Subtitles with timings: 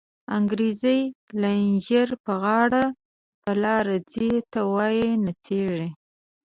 [0.37, 0.99] انگریزی
[1.41, 2.83] لنچر په غاړه،
[3.41, 5.89] په لار ځی ته وایی نڅیږی